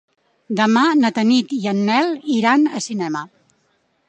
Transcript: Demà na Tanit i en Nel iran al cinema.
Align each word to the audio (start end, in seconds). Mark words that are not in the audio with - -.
Demà 0.59 0.85
na 1.01 1.11
Tanit 1.19 1.53
i 1.59 1.61
en 1.75 1.83
Nel 1.91 2.11
iran 2.39 2.67
al 2.73 2.87
cinema. 2.91 3.27